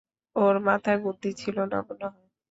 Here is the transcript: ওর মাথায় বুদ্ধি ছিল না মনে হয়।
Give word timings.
ওর 0.35 0.55
মাথায় 0.67 0.99
বুদ্ধি 1.03 1.31
ছিল 1.41 1.57
না 1.71 1.77
মনে 1.81 2.05
হয়। 2.07 2.27